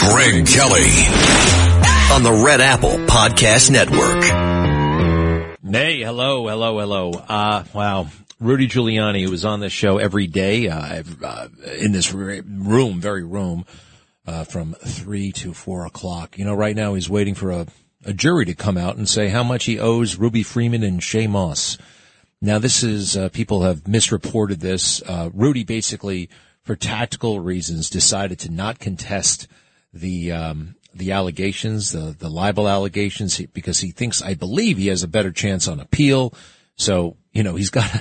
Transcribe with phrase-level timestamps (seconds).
[0.00, 0.90] Greg Kelly
[2.12, 4.24] on the Red Apple Podcast Network.
[5.64, 7.10] Hey, hello, hello, hello.
[7.12, 8.08] Uh, wow.
[8.40, 13.22] Rudy Giuliani, who was on this show every day, uh, uh, in this room, very
[13.22, 13.64] room,
[14.26, 16.38] uh, from three to four o'clock.
[16.38, 17.66] You know, right now he's waiting for a,
[18.04, 21.28] a jury to come out and say how much he owes Ruby Freeman and Shaye
[21.28, 21.78] Moss.
[22.40, 25.00] Now, this is, uh, people have misreported this.
[25.02, 26.28] Uh, Rudy basically,
[26.62, 29.46] for tactical reasons, decided to not contest
[29.92, 35.02] the, um, the allegations, the, the libel allegations, because he thinks, I believe he has
[35.02, 36.34] a better chance on appeal.
[36.76, 38.00] So, you know, he's got to,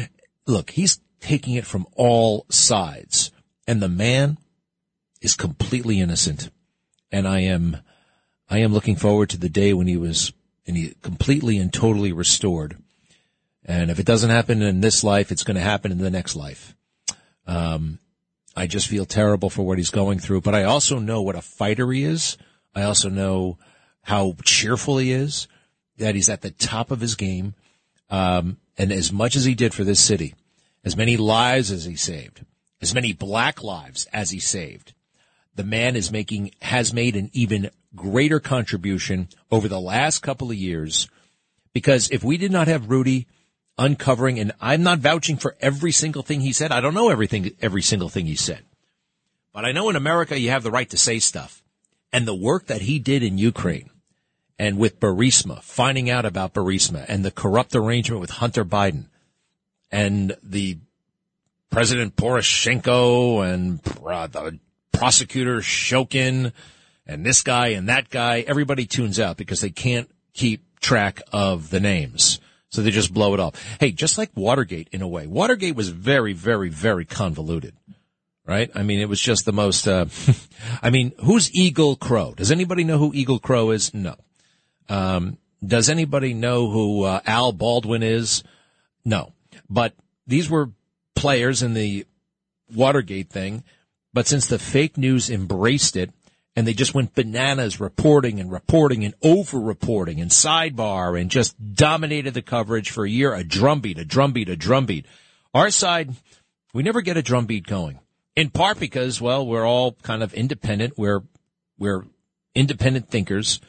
[0.46, 3.30] look, he's taking it from all sides.
[3.66, 4.38] And the man
[5.20, 6.50] is completely innocent.
[7.10, 7.78] And I am,
[8.50, 10.32] I am looking forward to the day when he was,
[10.66, 12.76] and he completely and totally restored.
[13.64, 16.34] And if it doesn't happen in this life, it's going to happen in the next
[16.34, 16.74] life.
[17.46, 17.98] Um,
[18.56, 21.42] I just feel terrible for what he's going through, but I also know what a
[21.42, 22.36] fighter he is.
[22.74, 23.58] I also know
[24.02, 25.48] how cheerful he is,
[25.96, 27.54] that he's at the top of his game.
[28.10, 30.34] Um, and as much as he did for this city,
[30.84, 32.44] as many lives as he saved,
[32.80, 34.92] as many black lives as he saved,
[35.54, 40.56] the man is making, has made an even greater contribution over the last couple of
[40.56, 41.08] years.
[41.72, 43.26] Because if we did not have Rudy
[43.78, 46.72] uncovering, and I'm not vouching for every single thing he said.
[46.72, 48.60] I don't know everything, every single thing he said.
[49.52, 51.62] But I know in America you have the right to say stuff.
[52.12, 53.90] And the work that he did in Ukraine
[54.58, 59.06] and with Burisma, finding out about Burisma and the corrupt arrangement with Hunter Biden
[59.90, 60.78] and the
[61.70, 64.58] President Poroshenko and uh, the
[64.92, 66.52] prosecutor Shokin
[67.06, 71.70] and this guy and that guy, everybody tunes out because they can't keep track of
[71.70, 72.40] the names.
[72.72, 73.54] So they just blow it off.
[73.78, 75.26] Hey, just like Watergate in a way.
[75.26, 77.76] Watergate was very, very, very convoluted.
[78.46, 78.70] Right?
[78.74, 80.06] I mean, it was just the most, uh,
[80.82, 82.36] I mean, who's Egil Krogh?
[82.36, 83.94] Does anybody know who Egil Krogh is?
[83.94, 84.16] No.
[84.88, 88.42] Um, does anybody know who uh, Al Baldwin is?
[89.04, 89.32] No.
[89.68, 89.94] But
[90.26, 90.70] these were
[91.14, 92.06] players in the
[92.74, 93.64] Watergate thing.
[94.14, 96.10] But since the fake news embraced it,
[96.54, 101.56] and they just went bananas reporting and reporting and over reporting and sidebar and just
[101.74, 105.06] dominated the coverage for a year, a drumbeat, a drumbeat, a drumbeat.
[105.54, 106.14] Our side,
[106.74, 108.00] we never get a drumbeat going.
[108.36, 110.94] In part because, well, we're all kind of independent.
[110.96, 111.22] We're,
[111.78, 112.04] we're
[112.54, 113.60] independent thinkers.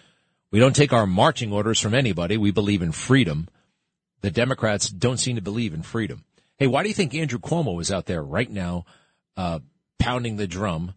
[0.51, 2.37] We don't take our marching orders from anybody.
[2.37, 3.47] We believe in freedom.
[4.21, 6.23] The Democrats don't seem to believe in freedom.
[6.57, 8.85] Hey, why do you think Andrew Cuomo is out there right now,
[9.35, 9.59] uh,
[9.99, 10.93] pounding the drum?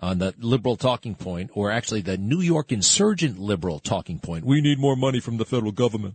[0.00, 4.44] On the liberal talking point, or actually the New York insurgent liberal talking point.
[4.44, 6.14] We need more money from the federal government.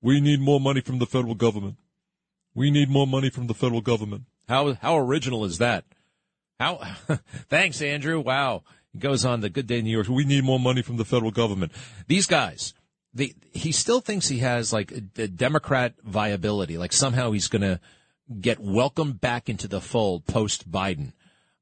[0.00, 1.76] We need more money from the federal government.
[2.54, 4.24] We need more money from the federal government.
[4.48, 5.84] How how original is that?
[6.58, 6.76] How
[7.48, 8.20] thanks, Andrew.
[8.20, 8.64] Wow.
[8.92, 10.08] He goes on the Good Day in New York.
[10.08, 11.72] We need more money from the federal government.
[12.08, 12.74] These guys,
[13.14, 16.76] they, he still thinks he has like a, a Democrat viability.
[16.76, 17.80] Like somehow he's going to
[18.40, 21.12] get welcomed back into the fold post Biden.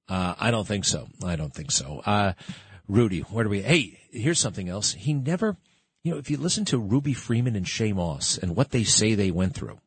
[0.09, 1.09] Uh, I don't think so.
[1.25, 2.03] I don't think so.
[2.05, 2.33] Uh,
[2.89, 3.63] Rudy, where do we?
[3.63, 4.95] Hey, here's something else.
[4.95, 5.57] He never,
[6.03, 9.15] you know, if you listen to Ruby Freeman and Shaye Moss and what they say
[9.15, 9.81] they went through,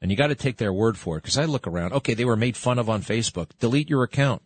[0.00, 1.92] and you got to take their word for it, because I look around.
[1.92, 3.50] Okay, they were made fun of on Facebook.
[3.60, 4.42] Delete your account.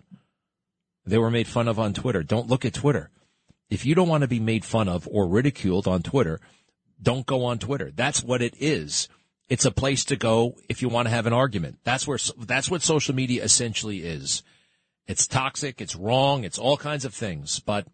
[1.06, 2.22] They were made fun of on Twitter.
[2.22, 3.10] Don't look at Twitter.
[3.70, 6.40] If you don't want to be made fun of or ridiculed on Twitter,
[7.02, 7.90] don't go on Twitter.
[7.90, 9.08] That's what it is.
[9.48, 11.78] It's a place to go if you want to have an argument.
[11.82, 14.42] That's where, that's what social media essentially is.
[15.10, 15.80] It's toxic.
[15.80, 16.44] It's wrong.
[16.44, 17.84] It's all kinds of things, but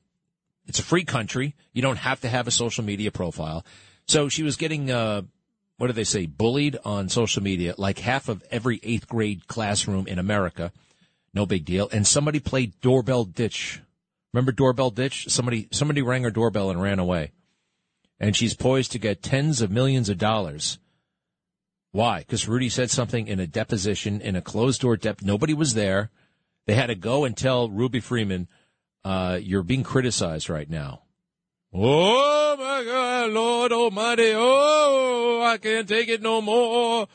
[0.67, 1.55] it's a free country.
[1.73, 3.65] You don't have to have a social media profile.
[4.07, 5.23] So she was getting, uh,
[5.79, 10.07] what do they say, bullied on social media, like half of every eighth grade classroom
[10.07, 10.73] in America.
[11.33, 11.89] No big deal.
[11.91, 13.81] And somebody played doorbell ditch.
[14.35, 15.31] Remember doorbell ditch?
[15.31, 17.33] Somebody, somebody rang her doorbell and ran away.
[18.21, 20.79] And she's poised to get tens of millions of dollars.
[21.93, 22.19] Why?
[22.19, 25.23] Because Rudy said something in a deposition in a closed door dep.
[25.23, 26.11] Nobody was there.
[26.67, 28.49] They had to go and tell Ruby Freeman,
[29.05, 31.03] uh, you're being criticized right now.
[31.73, 34.33] Oh my God, Lord Almighty.
[34.35, 37.07] Oh, I can't take it no more.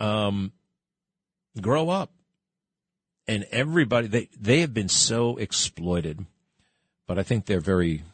[0.00, 0.52] Um,
[1.60, 2.12] grow up.
[3.26, 6.24] And everybody, they, they have been so exploited
[7.08, 8.04] but I think they're very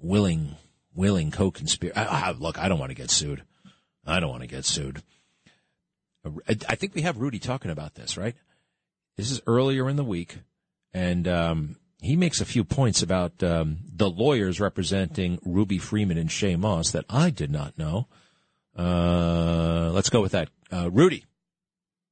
[0.00, 0.56] willing,
[0.94, 2.36] willing co-conspirator.
[2.38, 3.42] look, I don't want to get sued.
[4.06, 5.02] I don't want to get sued.
[6.46, 8.36] I think we have Rudy talking about this, right?
[9.18, 10.38] This is earlier in the week,
[10.94, 16.30] and um, he makes a few points about um, the lawyers representing Ruby Freeman and
[16.30, 18.06] Shaye Moss that I did not know.
[18.78, 20.50] Uh, let's go with that.
[20.72, 21.24] Uh, Rudy.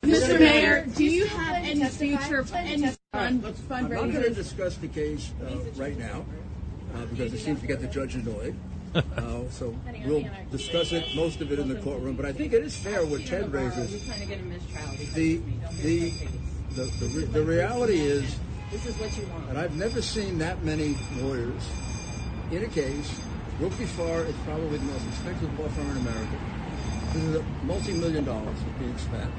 [0.03, 0.37] Mr.
[0.37, 3.71] Mayor, do you have any future any fund, fundraisers?
[3.71, 6.25] I'm not going to discuss the case uh, right now
[6.97, 8.57] uh, because it seems to get the judge annoyed.
[8.97, 9.77] Uh, so
[10.07, 12.17] we'll discuss it, most of it in the courtroom.
[12.17, 14.07] But I think it is fair what Ted raises.
[15.13, 15.43] The
[15.83, 16.13] the
[16.77, 18.35] the, the, the reality is,
[18.99, 19.49] what you want.
[19.49, 21.71] and I've never seen that many lawyers
[22.51, 23.19] in a case.
[23.59, 26.39] Willkie Farr is probably the most expensive law firm in America.
[27.15, 29.31] This is a multi-million dollars being spent.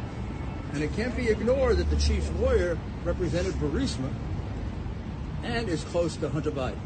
[0.73, 4.11] And it can't be ignored that the chief lawyer represented Burisma
[5.43, 6.79] and is close to Hunter Biden.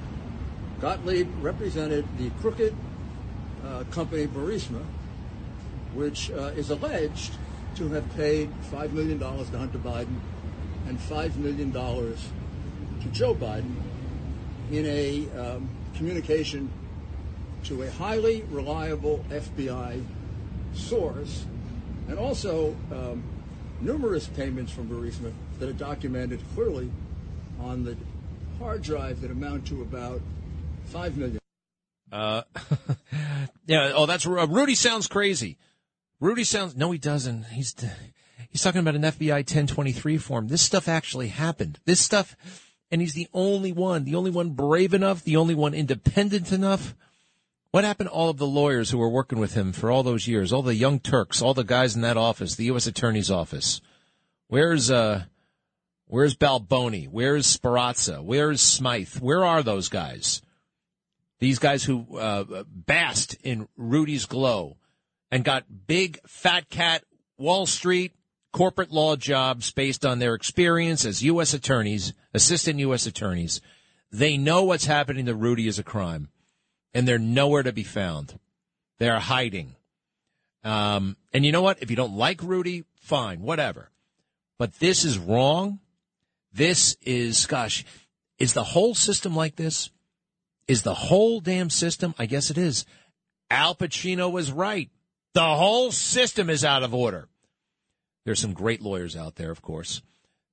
[0.82, 2.76] Gottlieb represented the crooked
[3.66, 4.84] uh, company Burisma,
[5.94, 7.36] which uh, is alleged
[7.76, 10.20] to have paid $5 million to Hunter Biden
[10.92, 13.74] and $5 million to Joe Biden
[14.72, 16.70] in a um, communication
[17.64, 20.04] to a highly reliable FBI
[20.74, 21.46] source,
[22.10, 23.24] and also um,
[23.80, 26.92] numerous payments from Burisma that are documented clearly
[27.62, 27.96] on the
[28.60, 30.20] hard drive that amount to about
[30.88, 31.40] five million.
[32.12, 32.42] Uh,
[33.66, 33.94] yeah.
[33.96, 34.76] Oh, that's uh, Rudy.
[34.76, 35.58] Sounds crazy.
[36.20, 36.76] Rudy sounds.
[36.76, 37.46] No, he doesn't.
[37.46, 37.74] He's
[38.52, 40.48] he's talking about an FBI 1023 form.
[40.48, 41.80] This stuff actually happened.
[41.86, 42.36] This stuff,
[42.92, 46.96] and he's the only one, the only one brave enough, the only one independent enough.
[47.72, 50.28] What happened to all of the lawyers who were working with him for all those
[50.28, 50.52] years?
[50.52, 52.86] All the young Turks, all the guys in that office, the U.S.
[52.86, 53.80] Attorney's office.
[54.50, 55.24] Where's uh,
[56.08, 57.08] where's Balboni?
[57.08, 58.22] Where's Sperrazza?
[58.22, 59.16] Where's Smythe?
[59.20, 60.42] Where are those guys?
[61.40, 64.78] These guys who uh, basked in Rudy's glow
[65.32, 67.04] and got big fat cat
[67.38, 68.12] Wall Street
[68.52, 71.54] corporate law jobs based on their experience as U.S.
[71.54, 73.06] attorneys, assistant U.S.
[73.06, 73.62] attorneys.
[74.12, 76.30] They know what's happening to Rudy is a crime,
[76.94, 78.40] and they're nowhere to be found.
[79.00, 79.76] They're hiding.
[80.64, 81.82] Um, and you know what?
[81.82, 83.90] If you don't like Rudy, fine, whatever.
[84.58, 85.80] But this is wrong.
[86.54, 87.86] This is, gosh,
[88.38, 89.90] is the whole system like this?
[90.68, 92.14] Is the whole damn system?
[92.20, 92.86] I guess it is.
[93.50, 94.90] Al Pacino was right.
[95.34, 97.28] The whole system is out of order.
[98.26, 100.02] There's some great lawyers out there, of course.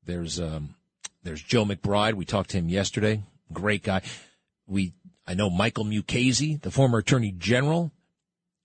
[0.04, 0.74] There's um,
[1.22, 2.14] there's Joe McBride.
[2.14, 3.22] We talked to him yesterday.
[3.52, 4.02] Great guy.
[4.66, 4.92] We
[5.26, 7.92] I know Michael Mukasey, the former Attorney General.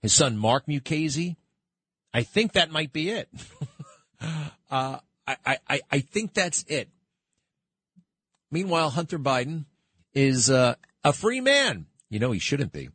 [0.01, 1.37] His son Mark Mukasey.
[2.13, 3.29] I think that might be it.
[4.71, 6.89] uh, I, I I think that's it.
[8.51, 9.65] Meanwhile, Hunter Biden
[10.13, 11.87] is uh, a free man.
[12.09, 12.89] You know, he shouldn't be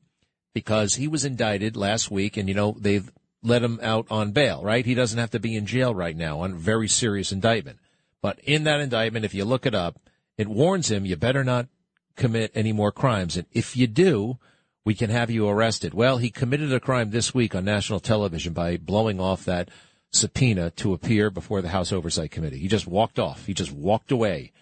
[0.55, 3.11] because he was indicted last week and, you know, they've
[3.43, 4.85] let him out on bail, right?
[4.85, 7.79] He doesn't have to be in jail right now on a very serious indictment.
[8.21, 10.01] But in that indictment, if you look it up,
[10.37, 11.69] it warns him you better not
[12.17, 13.37] commit any more crimes.
[13.37, 14.39] And if you do,
[14.85, 15.95] we can have you arrested.
[15.95, 19.69] Well, he committed a crime this week on national television by blowing off that
[20.11, 22.59] subpoena to appear before the House Oversight Committee.
[22.59, 23.47] He just walked off.
[23.47, 24.53] He just walked away.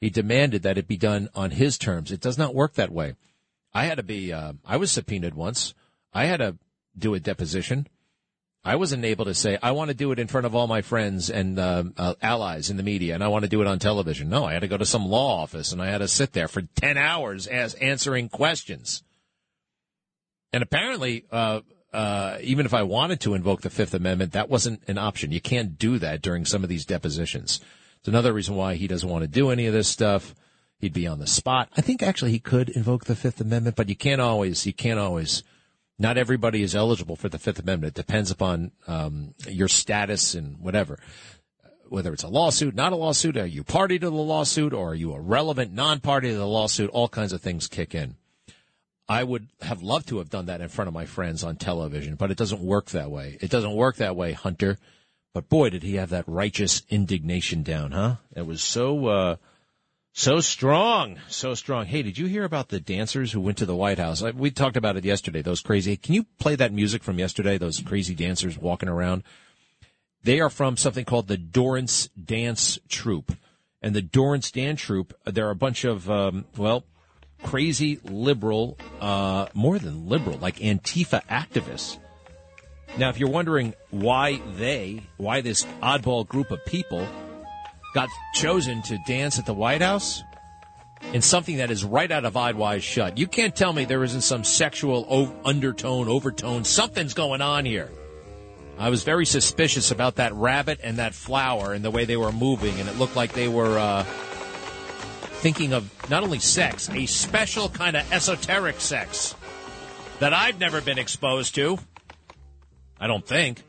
[0.00, 2.10] He demanded that it be done on his terms.
[2.10, 3.14] It does not work that way.
[3.72, 5.74] I had to be, uh, I was subpoenaed once.
[6.12, 6.56] I had to
[6.96, 7.86] do a deposition.
[8.64, 10.80] I wasn't able to say, I want to do it in front of all my
[10.80, 13.78] friends and uh, uh, allies in the media, and I want to do it on
[13.78, 14.30] television.
[14.30, 16.48] No, I had to go to some law office, and I had to sit there
[16.48, 19.02] for 10 hours as answering questions.
[20.54, 21.60] And apparently, uh,
[21.92, 25.30] uh, even if I wanted to invoke the Fifth Amendment, that wasn't an option.
[25.30, 27.60] You can't do that during some of these depositions.
[27.98, 30.34] It's another reason why he doesn't want to do any of this stuff.
[30.78, 31.68] He'd be on the spot.
[31.76, 34.98] I think actually he could invoke the Fifth Amendment, but you can't always, you can't
[34.98, 35.42] always.
[35.98, 37.96] Not everybody is eligible for the Fifth Amendment.
[37.96, 40.98] It depends upon um, your status and whatever.
[41.88, 44.94] Whether it's a lawsuit, not a lawsuit, are you party to the lawsuit, or are
[44.94, 46.90] you a relevant non-party to the lawsuit?
[46.90, 48.16] All kinds of things kick in.
[49.08, 52.16] I would have loved to have done that in front of my friends on television,
[52.16, 53.36] but it doesn't work that way.
[53.40, 54.78] It doesn't work that way, Hunter.
[55.34, 58.16] But boy, did he have that righteous indignation down, huh?
[58.34, 59.36] It was so, uh,
[60.14, 61.84] so strong, so strong.
[61.84, 64.22] Hey, did you hear about the dancers who went to the White House?
[64.22, 65.42] We talked about it yesterday.
[65.42, 65.96] Those crazy.
[65.98, 67.58] Can you play that music from yesterday?
[67.58, 69.24] Those crazy dancers walking around.
[70.22, 73.32] They are from something called the Dorrance Dance Troupe,
[73.82, 75.12] and the Dorrance Dance Troupe.
[75.26, 76.84] There are a bunch of um, well,
[77.42, 81.98] crazy liberal, uh, more than liberal, like Antifa activists
[82.96, 87.08] now, if you're wondering why they, why this oddball group of people
[87.94, 90.22] got chosen to dance at the White House,
[91.12, 93.18] in something that is right out of Eyes Wide Shut.
[93.18, 96.64] You can't tell me there isn't some sexual o- undertone, overtone.
[96.64, 97.90] Something's going on here.
[98.78, 102.32] I was very suspicious about that rabbit and that flower and the way they were
[102.32, 107.68] moving, and it looked like they were uh, thinking of not only sex, a special
[107.68, 109.36] kind of esoteric sex
[110.18, 111.78] that I've never been exposed to.
[112.98, 113.62] I don't think.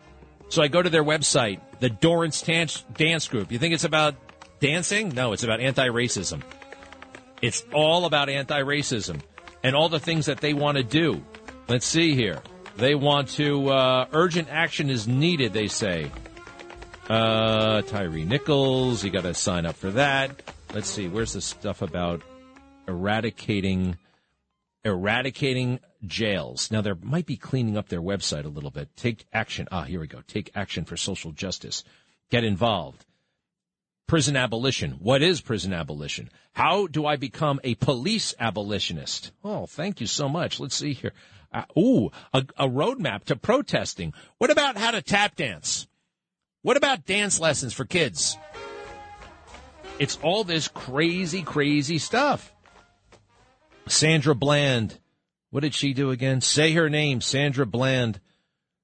[0.55, 3.51] So I go to their website, the Dorrance Dance, Dance Group.
[3.51, 4.15] You think it's about
[4.62, 5.09] dancing?
[5.09, 6.43] No, it's about anti racism.
[7.41, 9.19] It's all about anti racism
[9.63, 11.21] and all the things that they want to do.
[11.67, 12.41] Let's see here.
[12.77, 16.09] They want to, uh, urgent action is needed, they say.
[17.09, 20.41] Uh, Tyre Nichols, you got to sign up for that.
[20.74, 22.21] Let's see, where's the stuff about
[22.88, 23.97] eradicating
[24.85, 26.71] eradicating jails.
[26.71, 28.95] Now, there might be cleaning up their website a little bit.
[28.95, 29.67] Take action.
[29.71, 30.21] Ah, here we go.
[30.27, 31.83] Take action for social justice.
[32.29, 33.05] Get involved.
[34.07, 34.91] Prison abolition.
[35.00, 36.29] What is prison abolition?
[36.53, 39.31] How do I become a police abolitionist?
[39.43, 40.59] Oh, thank you so much.
[40.59, 41.13] Let's see here.
[41.51, 44.13] Uh, ooh, a, a roadmap to protesting.
[44.38, 45.88] What about how to tap dance?
[46.62, 48.38] What about dance lessons for kids?
[49.97, 52.53] It's all this crazy, crazy stuff.
[53.88, 55.00] Sandra Bland.
[55.55, 56.41] What did she do again?
[56.41, 58.19] Say her name, Sandra Bland.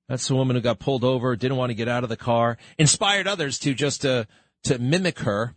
[0.08, 2.58] That's the woman who got pulled over, didn't want to get out of the car,
[2.78, 4.25] inspired others to just to
[4.63, 5.54] to mimic her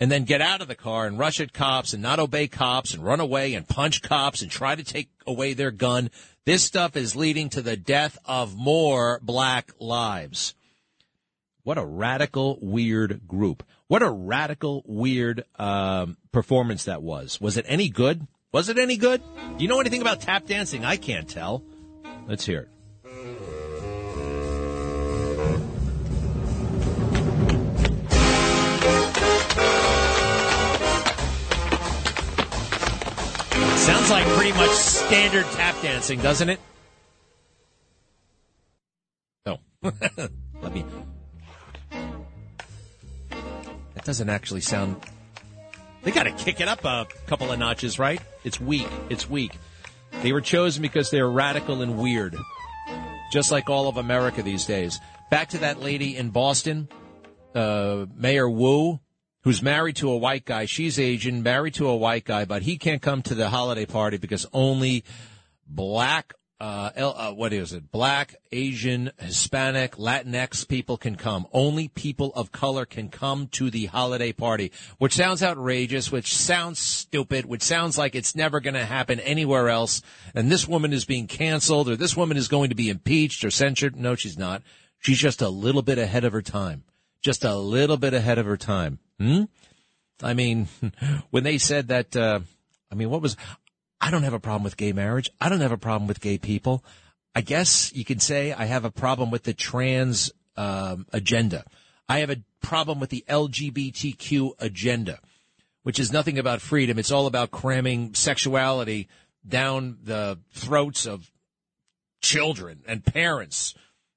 [0.00, 2.94] and then get out of the car and rush at cops and not obey cops
[2.94, 6.10] and run away and punch cops and try to take away their gun.
[6.46, 10.56] This stuff is leading to the death of more black lives.
[11.62, 13.62] What a radical, weird group.
[13.86, 17.40] What a radical, weird um, performance that was.
[17.40, 18.26] Was it any good?
[18.56, 19.20] Was it any good?
[19.58, 20.82] Do you know anything about tap dancing?
[20.82, 21.62] I can't tell.
[22.26, 22.68] Let's hear it.
[33.76, 36.60] Sounds like pretty much standard tap dancing, doesn't it?
[39.44, 39.58] No.
[39.82, 39.92] Oh.
[40.62, 40.86] Let me.
[43.92, 44.96] That doesn't actually sound.
[46.06, 48.20] They got to kick it up a couple of notches, right?
[48.44, 48.86] It's weak.
[49.10, 49.58] It's weak.
[50.22, 52.36] They were chosen because they're radical and weird,
[53.32, 55.00] just like all of America these days.
[55.32, 56.88] Back to that lady in Boston,
[57.56, 59.00] uh, Mayor Wu
[59.42, 60.64] who's married to a white guy.
[60.64, 64.16] She's Asian, married to a white guy, but he can't come to the holiday party
[64.16, 65.02] because only
[65.66, 67.90] black, uh, uh, what is it?
[67.90, 71.46] Black, Asian, Hispanic, Latinx people can come.
[71.52, 76.78] Only people of color can come to the holiday party, which sounds outrageous, which sounds
[76.78, 80.00] stupid, which sounds like it's never going to happen anywhere else.
[80.34, 83.50] And this woman is being canceled or this woman is going to be impeached or
[83.50, 83.94] censured.
[83.94, 84.62] No, she's not.
[84.98, 86.84] She's just a little bit ahead of her time.
[87.20, 88.98] Just a little bit ahead of her time.
[89.20, 89.44] Hmm?
[90.22, 90.68] I mean,
[91.30, 92.40] when they said that, uh,
[92.90, 93.36] I mean, what was,
[94.06, 95.28] I don't have a problem with gay marriage.
[95.40, 96.84] I don't have a problem with gay people.
[97.34, 101.64] I guess you could say I have a problem with the trans um, agenda.
[102.08, 105.18] I have a problem with the LGBTQ agenda,
[105.82, 107.00] which is nothing about freedom.
[107.00, 109.08] It's all about cramming sexuality
[109.44, 111.28] down the throats of
[112.22, 113.74] children and parents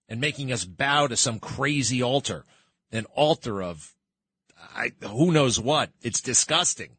[0.08, 2.46] and making us bow to some crazy altar,
[2.92, 3.96] an altar of
[4.76, 5.90] I, who knows what.
[6.04, 6.92] It's disgusting.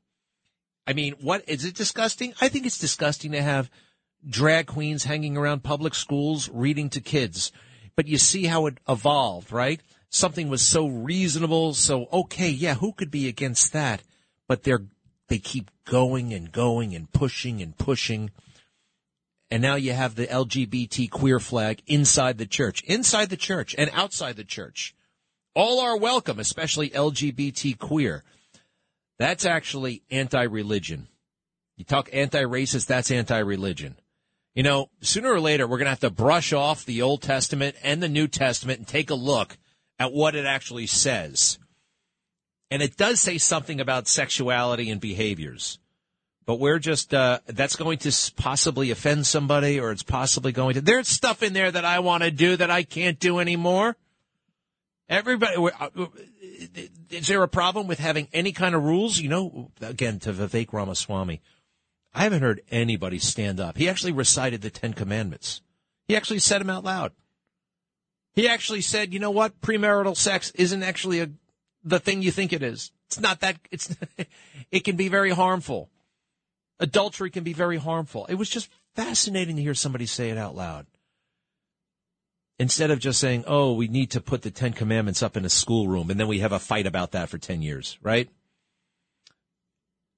[0.91, 2.35] I mean, what is it disgusting?
[2.41, 3.71] I think it's disgusting to have
[4.29, 7.53] drag queens hanging around public schools reading to kids.
[7.95, 9.81] But you see how it evolved, right?
[10.09, 14.03] Something was so reasonable, so okay, yeah, who could be against that?
[14.49, 14.83] But they're
[15.29, 18.33] they keep going and going and pushing and pushing.
[19.49, 23.91] And now you have the LGBT queer flag inside the church, inside the church and
[23.93, 24.97] outside the church.
[25.55, 28.25] All are welcome, especially LGBT queer.
[29.21, 31.07] That's actually anti religion.
[31.77, 33.97] You talk anti racist, that's anti religion.
[34.55, 37.77] You know, sooner or later, we're going to have to brush off the Old Testament
[37.83, 39.59] and the New Testament and take a look
[39.99, 41.59] at what it actually says.
[42.71, 45.79] And it does say something about sexuality and behaviors.
[46.47, 50.81] But we're just, uh, that's going to possibly offend somebody or it's possibly going to,
[50.81, 53.99] there's stuff in there that I want to do that I can't do anymore.
[55.11, 56.07] Everybody, uh,
[57.11, 59.19] is there a problem with having any kind of rules?
[59.19, 61.43] You know, again, to Vivek Ramaswamy,
[62.15, 63.77] I haven't heard anybody stand up.
[63.77, 65.63] He actually recited the Ten Commandments.
[66.07, 67.11] He actually said them out loud.
[68.35, 69.61] He actually said, you know what?
[69.61, 71.31] Premarital sex isn't actually a,
[71.83, 72.93] the thing you think it is.
[73.09, 73.97] It's not that, it's,
[74.71, 75.91] it can be very harmful.
[76.79, 78.27] Adultery can be very harmful.
[78.27, 80.87] It was just fascinating to hear somebody say it out loud
[82.61, 85.49] instead of just saying, oh, we need to put the Ten Commandments up in a
[85.49, 88.29] schoolroom and then we have a fight about that for 10 years, right?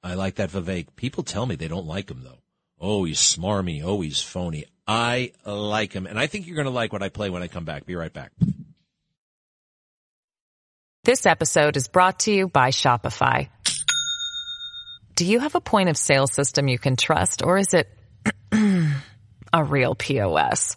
[0.03, 0.89] I like that Vivek.
[0.97, 2.41] People tell me they don't like him though.
[2.81, 3.83] Oh, he's smarmy.
[3.85, 4.65] Oh, he's phony.
[4.89, 6.07] I like him.
[6.07, 7.87] And I think you're going to like what I play when I come back.
[7.87, 8.33] Be right back.
[11.05, 13.51] This episode is brought to you by Shopify.
[15.15, 17.89] Do you have a point of sale system you can trust or is it
[19.53, 20.77] a real POS?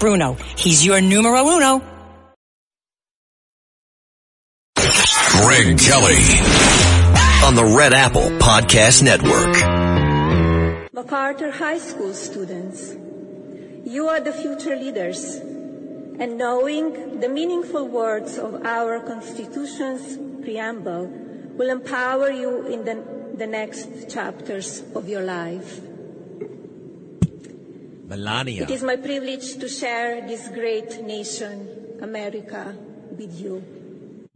[0.00, 0.34] Bruno.
[0.56, 1.82] He's your numero uno.
[4.74, 6.24] Greg Kelly
[7.44, 9.54] on the Red Apple Podcast Network.
[10.94, 12.96] MacArthur High School students,
[13.84, 21.06] you are the future leaders, and knowing the meaningful words of our Constitution's preamble
[21.58, 23.04] will empower you in the,
[23.36, 25.89] the next chapters of your life.
[28.10, 28.64] Melania.
[28.64, 32.76] It is my privilege to share this great nation, America,
[33.16, 33.62] with you.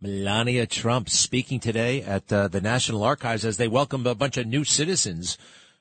[0.01, 4.47] Melania Trump speaking today at uh, the National Archives as they welcome a bunch of
[4.47, 5.37] new citizens,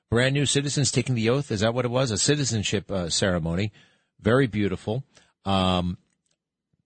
[0.10, 1.52] brand new citizens taking the oath.
[1.52, 2.10] Is that what it was?
[2.10, 3.72] A citizenship uh, ceremony.
[4.20, 5.04] Very beautiful.
[5.46, 6.00] Um,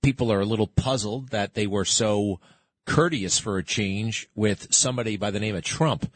[0.04, 2.42] people are a little puzzled that they were so
[2.86, 6.12] courteous for a change with somebody by the name of Trump.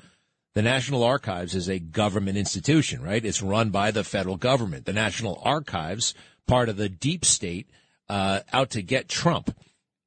[0.54, 3.24] The National Archives is a government institution, right?
[3.24, 4.86] It's run by the federal government.
[4.86, 6.14] The National Archives,
[6.46, 7.70] part of the deep state,
[8.10, 9.56] uh, out to get Trump.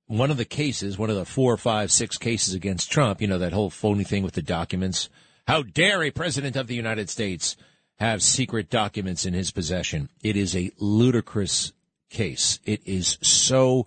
[0.07, 3.39] One of the cases, one of the four, five, six cases against Trump, you know,
[3.39, 5.09] that whole phony thing with the documents.
[5.47, 7.57] How dare a president of the United States
[7.99, 10.11] have secret documents in his possession?
[10.23, 11.73] It is a ludicrous
[12.11, 12.59] case.
[12.67, 13.87] It is so,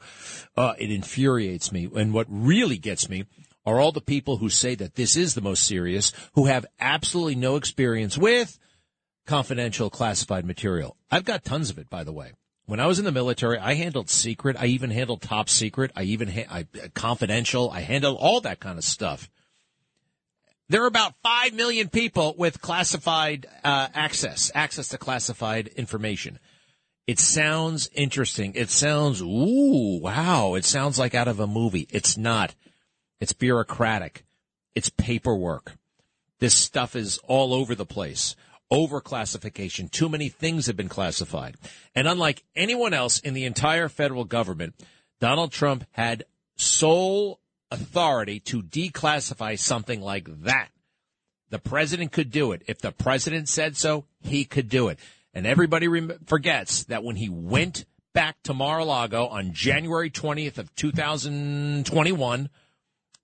[0.55, 1.87] uh, it infuriates me.
[1.95, 3.25] And what really gets me
[3.67, 7.35] are all the people who say that this is the most serious, who have absolutely
[7.35, 8.57] no experience with
[9.25, 10.95] confidential classified material.
[11.11, 12.31] I've got tons of it, by the way.
[12.65, 14.55] When I was in the military, I handled secret.
[14.57, 15.91] I even handled top secret.
[15.97, 17.69] I even ha- I, confidential.
[17.69, 19.29] I handled all that kind of stuff.
[20.69, 26.39] There are about 5 million people with classified uh, access, access to classified information.
[27.05, 28.53] It sounds interesting.
[28.55, 30.55] It sounds, ooh, wow.
[30.55, 31.87] It sounds like out of a movie.
[31.89, 32.55] It's not.
[33.19, 34.23] It's bureaucratic.
[34.75, 35.73] It's paperwork.
[36.39, 38.35] This stuff is all over the place.
[38.71, 39.89] Overclassification.
[39.89, 41.55] Too many things have been classified.
[41.95, 44.75] And unlike anyone else in the entire federal government,
[45.19, 46.25] Donald Trump had
[46.55, 47.39] sole
[47.71, 50.69] authority to declassify something like that.
[51.49, 52.63] The president could do it.
[52.67, 54.99] If the president said so, he could do it.
[55.33, 60.73] And everybody rem- forgets that when he went back to Mar-a-Lago on January 20th of
[60.75, 62.49] 2021,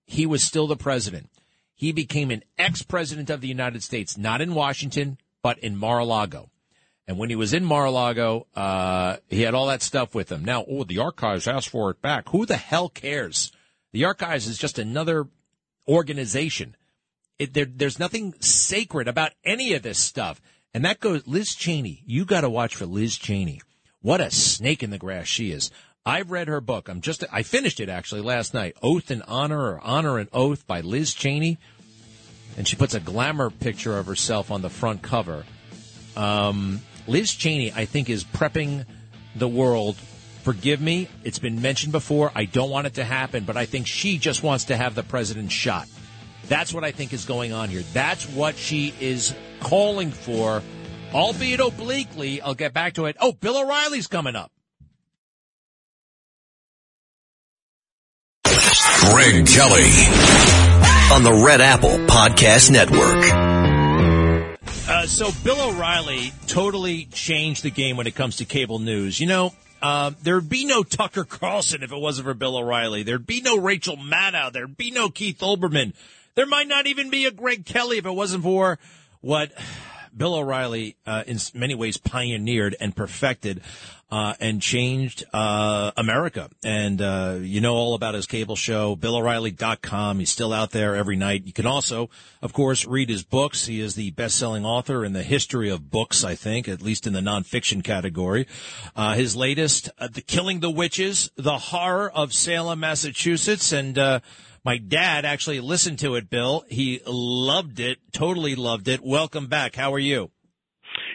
[0.06, 1.30] he was still the president.
[1.74, 6.50] He became an ex-president of the United States, not in Washington, but in Mar-a-Lago.
[7.06, 10.44] And when he was in Mar-a-Lago, uh, he had all that stuff with him.
[10.44, 12.28] Now, oh, the archives asked for it back.
[12.30, 13.52] Who the hell cares?
[13.92, 15.26] The archives is just another
[15.86, 16.76] organization.
[17.38, 20.40] It, there, there's nothing sacred about any of this stuff.
[20.72, 23.60] And that goes, Liz Cheney, you got to watch for Liz Cheney.
[24.00, 25.70] What a snake in the grass she is.
[26.06, 26.88] I've read her book.
[26.88, 28.76] I'm just, I finished it actually last night.
[28.82, 31.58] Oath and Honor or Honor and Oath by Liz Cheney.
[32.58, 35.44] And she puts a glamour picture of herself on the front cover.
[36.14, 38.84] Um, Liz Cheney, I think, is prepping
[39.34, 39.96] the world.
[40.42, 42.30] Forgive me, it's been mentioned before.
[42.34, 45.02] I don't want it to happen, but I think she just wants to have the
[45.02, 45.88] president shot.
[46.48, 47.82] That's what I think is going on here.
[47.94, 50.62] That's what she is calling for,
[51.14, 52.42] albeit obliquely.
[52.42, 53.16] I'll get back to it.
[53.20, 54.52] Oh, Bill O'Reilly's coming up.
[59.10, 59.90] Greg Kelly
[61.12, 63.24] on the Red Apple Podcast Network.
[64.88, 69.20] Uh, so Bill O'Reilly totally changed the game when it comes to cable news.
[69.20, 73.02] You know, uh, there'd be no Tucker Carlson if it wasn't for Bill O'Reilly.
[73.02, 74.52] There'd be no Rachel Maddow.
[74.52, 75.92] There'd be no Keith Olbermann.
[76.34, 78.78] There might not even be a Greg Kelly if it wasn't for
[79.20, 79.52] what
[80.16, 83.62] Bill O'Reilly, uh, in many ways, pioneered and perfected
[84.10, 86.48] uh, and changed uh, America.
[86.62, 90.20] And uh, you know all about his cable show, BillO'Reilly.com.
[90.20, 91.44] He's still out there every night.
[91.46, 93.66] You can also, of course, read his books.
[93.66, 97.12] He is the best-selling author in the history of books, I think, at least in
[97.12, 98.46] the nonfiction category.
[98.94, 103.98] Uh, his latest, uh, "The Killing the Witches: The Horror of Salem, Massachusetts," and
[104.64, 106.64] my dad actually listened to it, Bill.
[106.68, 109.02] He loved it, totally loved it.
[109.02, 109.76] Welcome back.
[109.76, 110.30] How are you?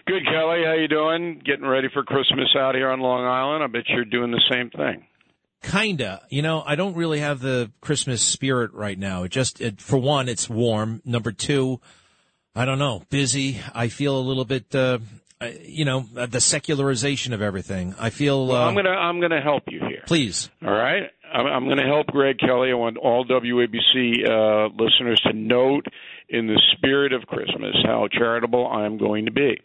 [0.06, 0.64] Good, Kelly.
[0.66, 1.42] How you doing?
[1.46, 3.64] Getting ready for Christmas out here on Long Island.
[3.64, 5.06] I bet you're doing the same thing.
[5.62, 6.22] Kinda.
[6.30, 9.24] You know, I don't really have the Christmas spirit right now.
[9.24, 11.02] It just, it, for one, it's warm.
[11.06, 11.82] Number two,
[12.56, 13.60] I don't know, busy.
[13.74, 15.00] I feel a little bit, uh,
[15.62, 17.94] you know, the secularization of everything.
[18.00, 18.48] I feel.
[18.48, 20.04] Well, I'm gonna, I'm gonna help you here.
[20.06, 20.50] Please.
[20.66, 21.04] All right.
[21.34, 22.72] I'm going to help Greg Kelly.
[22.72, 25.86] I want all WABC uh, listeners to note,
[26.30, 29.60] in the spirit of Christmas, how charitable I'm going to be.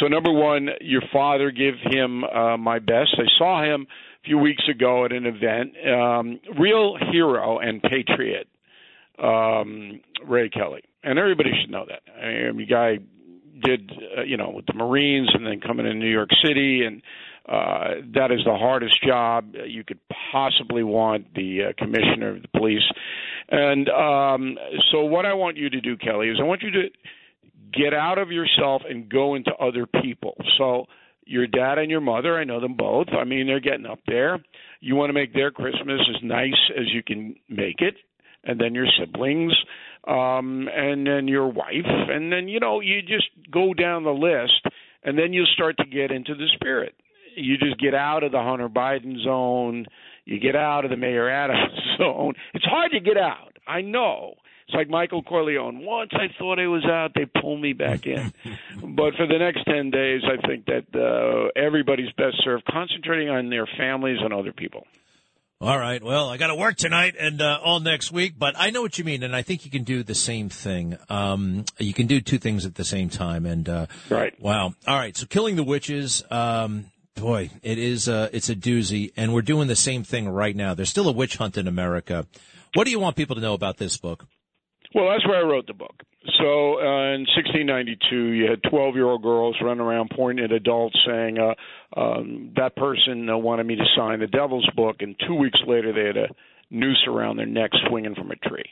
[0.00, 3.16] So, number one, your father, give him uh, my best.
[3.18, 3.86] I saw him
[4.22, 5.72] a few weeks ago at an event.
[5.86, 8.48] Um, real hero and patriot,
[9.22, 12.02] um, Ray Kelly, and everybody should know that.
[12.12, 12.98] I mean, the guy
[13.60, 17.02] did, uh, you know, with the Marines, and then coming to New York City and
[17.48, 20.00] uh, that is the hardest job you could
[20.32, 22.82] possibly want, the uh, commissioner of the police.
[23.48, 24.58] And um,
[24.92, 26.88] so, what I want you to do, Kelly, is I want you to
[27.72, 30.36] get out of yourself and go into other people.
[30.58, 30.84] So,
[31.24, 33.08] your dad and your mother, I know them both.
[33.18, 34.38] I mean, they're getting up there.
[34.80, 37.94] You want to make their Christmas as nice as you can make it.
[38.44, 39.52] And then your siblings,
[40.06, 41.86] um, and then your wife.
[41.86, 44.62] And then, you know, you just go down the list,
[45.02, 46.94] and then you'll start to get into the spirit
[47.38, 49.86] you just get out of the Hunter Biden zone.
[50.24, 52.34] You get out of the Mayor Adams zone.
[52.54, 53.56] It's hard to get out.
[53.66, 54.34] I know.
[54.66, 55.78] It's like Michael Corleone.
[55.82, 58.34] Once I thought I was out, they pull me back in.
[58.82, 63.48] but for the next 10 days, I think that uh, everybody's best served concentrating on
[63.48, 64.86] their families and other people.
[65.60, 66.02] All right.
[66.02, 68.96] Well, I got to work tonight and uh, all next week, but I know what
[68.98, 70.98] you mean, and I think you can do the same thing.
[71.08, 74.38] Um, you can do two things at the same time, and uh, right.
[74.40, 74.74] Wow.
[74.86, 75.16] All right.
[75.16, 76.22] So, killing the witches.
[76.30, 80.54] Um, Boy, it is a, it's a doozy, and we're doing the same thing right
[80.54, 80.74] now.
[80.74, 82.26] There's still a witch hunt in America.
[82.74, 84.26] What do you want people to know about this book?
[84.94, 85.94] Well, that's where I wrote the book.
[86.38, 90.96] So uh, in 1692, you had 12 year old girls running around pointing at adults
[91.06, 95.34] saying, uh, um, that person uh, wanted me to sign the devil's book, and two
[95.34, 96.28] weeks later they had a
[96.70, 98.64] noose around their neck swinging from a tree.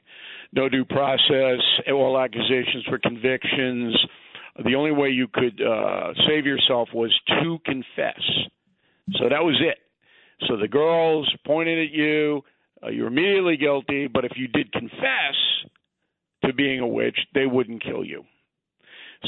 [0.53, 1.61] No due process,
[1.93, 3.97] all accusations for convictions
[4.65, 8.21] the only way you could uh, save yourself was to confess.
[9.13, 9.79] So that was it.
[10.49, 12.43] So the girls pointed at you.
[12.83, 15.35] Uh, you're immediately guilty, but if you did confess
[16.45, 18.25] to being a witch, they wouldn't kill you.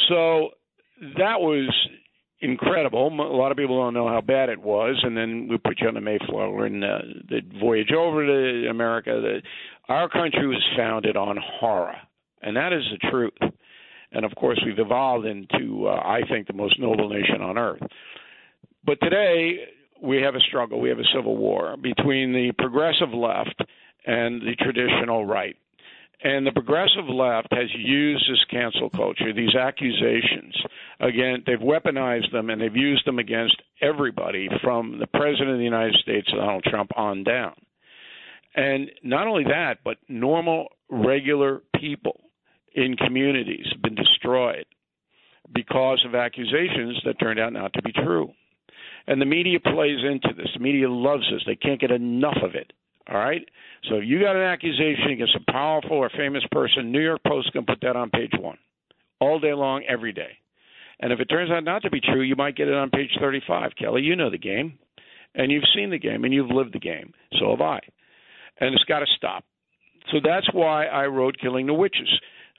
[0.09, 0.51] So
[1.17, 1.73] that was
[2.41, 3.09] incredible.
[3.09, 5.89] A lot of people don't know how bad it was, and then we put you
[5.89, 9.11] on the Mayflower and uh, the voyage over to America.
[9.21, 9.43] The,
[9.93, 11.97] our country was founded on horror,
[12.43, 13.33] and that is the truth
[14.13, 17.83] and of course we've evolved into uh, I think the most noble nation on earth.
[18.85, 19.59] But today
[20.03, 23.61] we have a struggle, we have a civil war between the progressive left
[24.07, 25.57] and the traditional right.
[26.23, 30.57] And the progressive left has used this cancel culture, these accusations.
[30.99, 35.65] Again, they've weaponized them and they've used them against everybody from the President of the
[35.65, 37.55] United States, Donald Trump, on down.
[38.57, 42.21] And not only that, but normal, regular people
[42.79, 44.67] in communities been destroyed
[45.55, 48.31] because of accusations that turned out not to be true.
[49.07, 50.49] And the media plays into this.
[50.55, 51.43] The media loves this.
[51.47, 52.73] They can't get enough of it.
[53.11, 53.43] All right?
[53.89, 57.53] So if you got an accusation against a powerful or famous person, New York Post
[57.53, 58.59] can put that on page one
[59.21, 60.39] all day long, every day.
[61.01, 63.11] And if it turns out not to be true, you might get it on page
[63.19, 63.73] 35.
[63.79, 64.79] Kelly, you know the game.
[65.35, 67.13] And you've seen the game and you've lived the game.
[67.39, 67.81] So have I.
[68.61, 69.45] And it's got to stop.
[70.11, 72.09] So that's why I wrote Killing the Witches.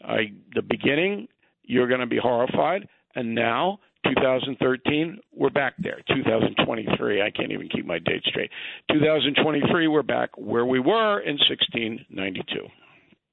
[0.04, 1.28] I, the beginning,
[1.64, 6.00] you're going to be horrified, and now 2013, we're back there.
[6.08, 8.50] 2023, I can't even keep my date straight.
[8.92, 12.68] 2023, we're back where we were in 1692.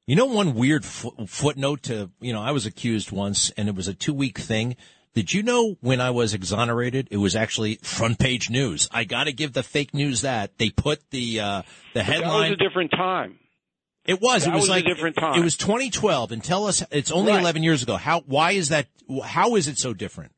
[0.07, 3.75] You know, one weird fo- footnote to, you know, I was accused once and it
[3.75, 4.77] was a two week thing.
[5.15, 8.89] Did you know when I was exonerated, it was actually front page news?
[8.93, 11.63] I got to give the fake news that they put the, uh,
[11.95, 12.51] the headline.
[12.51, 13.39] That was a different time.
[14.07, 14.45] It was.
[14.45, 15.41] That it was, was a like different time.
[15.41, 17.41] It was 2012, and tell us it's only Right.
[17.41, 17.97] 11 years ago.
[17.97, 18.21] How?
[18.21, 18.87] Why is that?
[19.25, 20.33] How is it so different?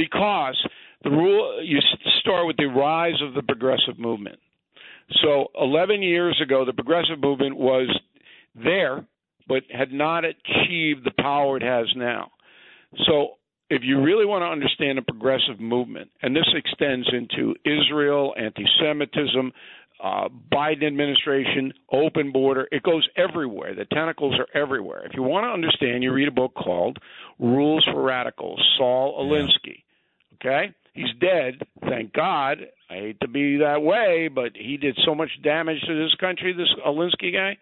[0.00, 0.56] because
[1.04, 1.78] the rule you
[2.20, 4.38] start with the rise of the progressive movement.
[5.22, 7.88] So 11 years ago, the progressive movement was
[8.54, 9.04] there,
[9.48, 12.30] but had not achieved the power it has now.
[13.06, 18.34] So if you really want to understand a progressive movement, and this extends into Israel,
[18.38, 19.52] anti Semitism,
[20.02, 23.74] uh, Biden administration, open border, it goes everywhere.
[23.74, 25.04] The tentacles are everywhere.
[25.04, 26.98] If you want to understand, you read a book called
[27.38, 29.82] Rules for Radicals, Saul Alinsky.
[30.34, 30.74] Okay?
[30.94, 32.58] He's dead, thank God.
[32.88, 36.52] I hate to be that way, but he did so much damage to this country,
[36.52, 37.56] this Alinsky guy.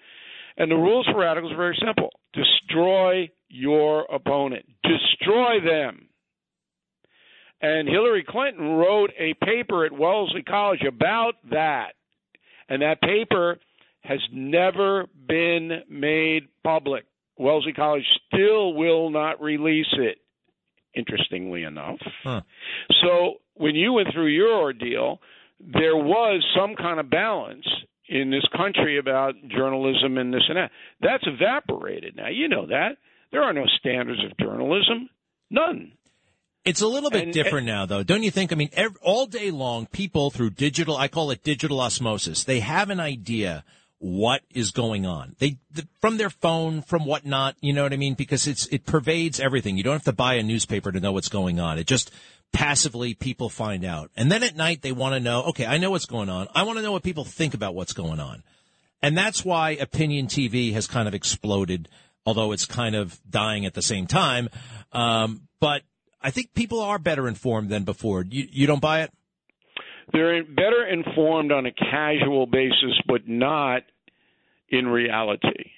[0.56, 6.08] And the rules for radicals are very simple destroy your opponent, destroy them.
[7.60, 11.94] And Hillary Clinton wrote a paper at Wellesley College about that.
[12.68, 13.58] And that paper
[14.02, 17.04] has never been made public.
[17.36, 20.18] Wellesley College still will not release it,
[20.94, 21.98] interestingly enough.
[22.24, 22.40] Huh.
[23.02, 25.20] So when you went through your ordeal,
[25.60, 27.66] there was some kind of balance
[28.08, 30.70] in this country about journalism and this and that.
[31.00, 32.28] That's evaporated now.
[32.28, 32.96] You know that.
[33.30, 35.10] There are no standards of journalism.
[35.50, 35.92] None.
[36.68, 38.52] It's a little bit And- different now, though, don't you think?
[38.52, 42.60] I mean, ev all day long, people through digital, I call it digital osmosis, they
[42.60, 43.64] have an idea
[43.98, 45.34] what is going on.
[45.38, 48.14] They, th from their phone, from whatnot, you know what I mean?
[48.14, 49.76] Because it's, it pervades everything.
[49.76, 51.78] You don't have to buy a newspaper to know what's going on.
[51.78, 52.12] It just
[52.52, 54.10] passively people find out.
[54.16, 56.48] And then at night, they want to know, okay, I know what's going on.
[56.54, 58.44] I want to know what people think about what's going on.
[59.02, 61.88] And that's why opinion TV has kind of exploded,
[62.24, 64.48] although it's kind of dying at the same time.
[64.92, 65.82] Um, but
[66.20, 68.24] I think people are better informed than before.
[68.28, 69.12] You, you don't buy it?
[70.12, 73.82] They're better informed on a casual basis, but not
[74.68, 75.70] in reality.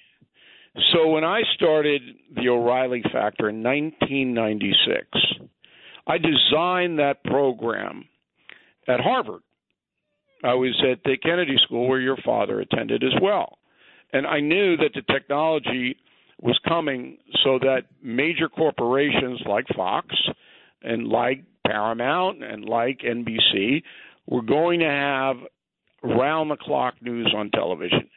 [0.93, 2.01] So when I started
[2.33, 5.05] the O'Reilly Factor in 1996,
[6.07, 8.05] I designed that program
[8.87, 9.41] at Harvard.
[10.43, 13.59] I was at the Kennedy School where your father attended as well.
[14.13, 15.97] And I knew that the technology
[16.41, 20.07] was coming so that major corporations like Fox
[20.81, 23.83] and like Paramount and like NBC
[24.27, 25.37] were going to have
[26.03, 28.09] round the clock news on television.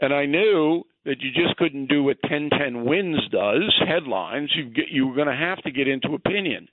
[0.00, 4.50] And I knew that you just couldn't do what 1010 Wins does, headlines.
[4.54, 6.68] You get, you were going to have to get into opinion.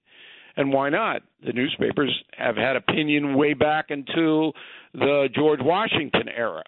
[0.56, 1.22] And why not?
[1.46, 4.54] The newspapers have had opinion way back until
[4.94, 6.64] the George Washington era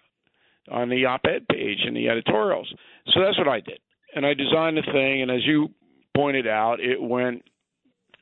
[0.70, 2.72] on the op ed page and the editorials.
[3.12, 3.78] So that's what I did.
[4.14, 5.70] And I designed the thing, and as you
[6.14, 7.42] pointed out, it went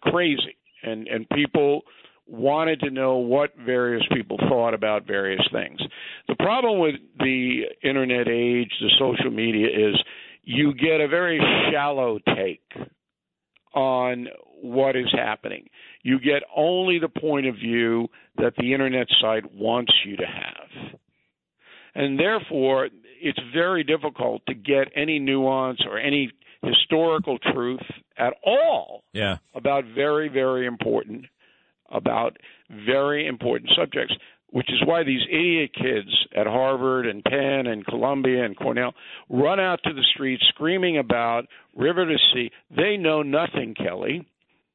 [0.03, 0.57] crazy.
[0.83, 1.83] And, and people
[2.27, 5.81] wanted to know what various people thought about various things.
[6.29, 9.97] The problem with the internet age, the social media, is
[10.45, 12.63] you get a very shallow take
[13.75, 14.29] on
[14.63, 15.69] what is happening.
[16.03, 20.99] You get only the point of view that the internet site wants you to have.
[21.95, 22.89] And therefore,
[23.21, 27.81] it's very difficult to get any nuance or any historical truth
[28.17, 29.39] at all Yeah.
[29.55, 31.27] about very, very important
[31.93, 32.37] about
[32.71, 34.15] very important subjects,
[34.51, 38.95] which is why these idiot kids at Harvard and Penn and Columbia and Cornell
[39.29, 42.51] run out to the streets screaming about river to sea.
[42.71, 44.27] They know nothing, Kelly.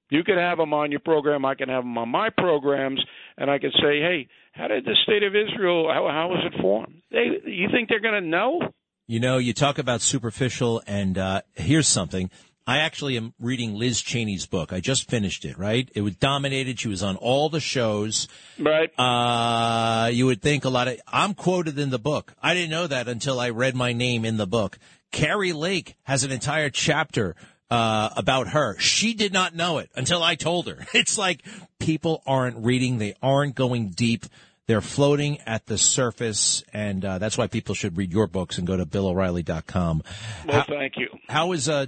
[0.09, 1.45] You could have them on your program.
[1.45, 3.03] I can have them on my programs,
[3.37, 5.89] and I could say, "Hey, how did the state of Israel?
[5.91, 8.61] How, how was it formed?" They, you think they're going to know?
[9.07, 12.29] You know, you talk about superficial, and uh, here's something.
[12.67, 14.73] I actually am reading Liz Cheney's book.
[14.73, 15.87] I just finished it, right?
[15.93, 16.79] It was dominated.
[16.79, 18.27] She was on all the shows.
[18.57, 18.89] Right.
[18.97, 22.33] Uh, you would think a lot of, I'm quoted in the book.
[22.41, 24.79] I didn't know that until I read my name in the book.
[25.11, 27.35] Kari Lake has an entire chapter
[27.69, 28.77] uh, about her.
[28.79, 30.85] She did not know it until I told her.
[30.93, 31.41] It's like
[31.79, 32.97] people aren't reading.
[32.97, 34.25] They aren't going deep.
[34.67, 36.63] They're floating at the surface.
[36.73, 40.03] And uh, that's why people should read your books and go to BillO'Reilly.com.
[40.47, 41.07] Well, How- thank you.
[41.27, 41.87] how is uh,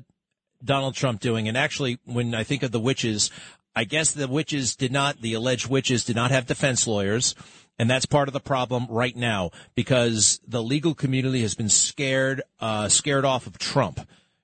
[0.63, 1.48] Donald Trump doing?
[1.48, 3.32] And actually, when I think of the witches,
[3.76, 7.36] I guess the witches did not, the alleged witches did not have defense lawyers.
[7.80, 12.42] And that's part of the problem right now because the legal community has been scared,
[12.60, 14.00] uh, scared off of Trump.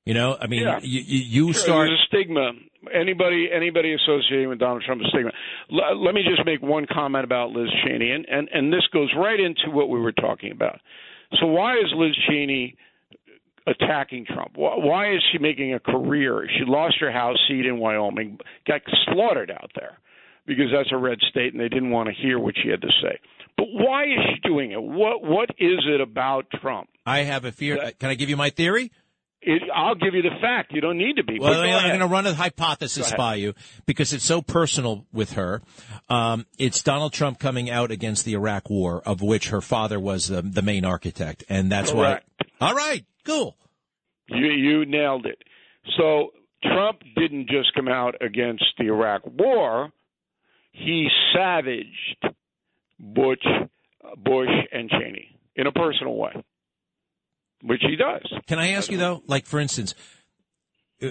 [0.05, 0.79] You know, I mean, Yeah.
[0.81, 1.01] you,
[1.47, 1.87] you, start.
[1.87, 2.51] There's a stigma.
[2.93, 5.31] Anybody anybody associating with Donald Trump is stigma.
[5.71, 9.09] L- let me just make one comment about Liz Cheney, and, and and this goes
[9.17, 10.81] right into what we were talking about.
[11.39, 12.75] So why is Liz Cheney
[13.65, 14.51] attacking Trump?
[14.55, 16.45] Why, why is she making a career?
[16.57, 19.97] She lost her House seat in Wyoming, got slaughtered out there
[20.45, 22.89] because that's a red state, and they didn't want to hear what she had to
[23.01, 23.17] say.
[23.57, 24.81] But why is she doing it?
[24.83, 26.89] What what is it about Trump?
[27.05, 27.91] I have a fear.
[27.99, 28.91] Can I give you my theory?
[29.45, 30.71] It, I'll give you the fact.
[30.71, 31.37] You don't need to be.
[31.39, 33.53] Well, I'm going to run a hypothesis by you
[33.85, 35.61] because it's so personal with her.
[36.09, 40.27] Um, it's Donald Trump coming out against the Iraq War, of which her father was
[40.27, 42.25] the, the main architect, and that's Correct.
[42.59, 42.69] why.
[42.69, 43.57] All right, cool.
[44.27, 45.43] You you nailed it.
[45.97, 46.31] So
[46.63, 49.91] Trump didn't just come out against the Iraq War;
[50.71, 52.25] he savaged
[52.97, 53.45] Bush,
[54.23, 56.31] Bush, and Cheney in a personal way,
[57.63, 58.21] which he does.
[58.47, 59.95] Can I ask you though, like for instance,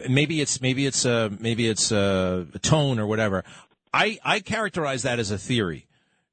[0.09, 3.45] maybe it's maybe it's uh, maybe it's uh, a tone or whatever.
[3.93, 5.87] I I characterize that as a theory.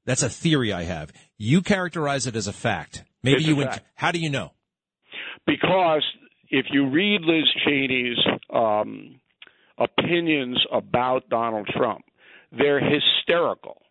[0.04, 1.12] That's a theory I have.
[1.36, 3.04] You characterize it as a fact.
[3.22, 3.84] Maybe It's you fact.
[3.94, 4.52] How do you know?
[5.46, 6.04] because
[6.50, 8.18] if you read Liz Cheney's
[8.52, 9.20] um,
[9.78, 12.04] opinions about Donald Trump,
[12.52, 13.82] they're hysterical.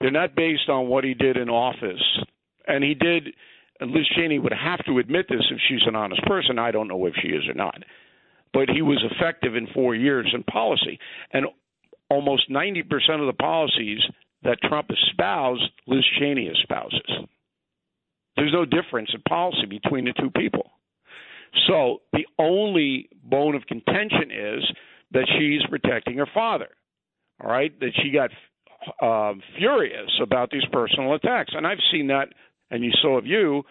[0.00, 2.02] They're not based on what he did in office,
[2.66, 3.34] and he did.
[3.84, 6.58] And Liz Cheney would have to admit this if she's an honest person.
[6.58, 7.82] I don't know if she is or not,
[8.54, 10.98] but he was effective in four years in policy,
[11.34, 11.44] and
[12.08, 14.00] almost ninety percent of the policies
[14.42, 17.26] that Trump espoused, Liz Cheney espouses.
[18.36, 20.70] There's no difference in policy between the two people.
[21.68, 24.64] So the only bone of contention is
[25.12, 26.68] that she's protecting her father.
[27.42, 28.30] All right, that she got
[29.02, 32.28] uh, furious about these personal attacks, and I've seen that,
[32.74, 33.62] and you so have you,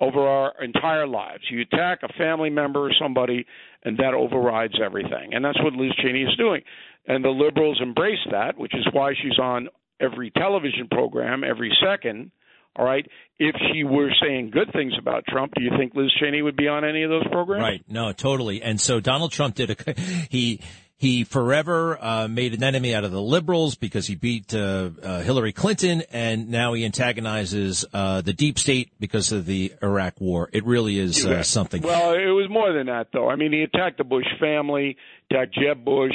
[0.00, 1.42] over our entire lives.
[1.50, 3.46] You attack a family member or somebody,
[3.84, 6.62] and that overrides everything, and that's what Liz Cheney is doing.
[7.06, 9.68] And the liberals embrace that, which is why she's on
[10.00, 12.30] every television program every second.
[12.76, 13.04] All right.
[13.38, 16.68] If she were saying good things about Trump, do you think Liz Cheney would be
[16.68, 17.62] on any of those programs?
[17.62, 17.84] Right.
[17.88, 18.62] No, totally.
[18.62, 20.60] And so Donald Trump did a he
[21.00, 25.20] he forever uh, made an enemy out of the liberals because he beat uh, uh,
[25.22, 30.50] Hillary Clinton, and now he antagonizes uh, the deep state because of the Iraq War.
[30.52, 31.80] It really is uh, something.
[31.80, 33.30] Well, it was more than that, though.
[33.30, 34.98] I mean, he attacked the Bush family,
[35.30, 36.12] attacked Jeb Bush.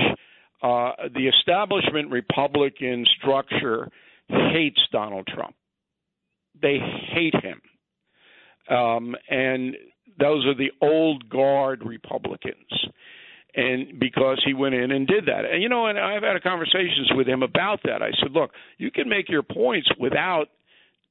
[0.62, 3.90] Uh, the establishment Republican structure
[4.28, 5.56] hates Donald Trump.
[6.62, 6.78] They
[7.12, 7.60] hate him.
[8.70, 9.76] Um, and
[10.20, 12.70] those are the old guard Republicans.
[13.56, 15.46] And because he went in and did that.
[15.46, 18.02] And, you know, and I've had conversations with him about that.
[18.02, 20.50] I said, look, you can make your points without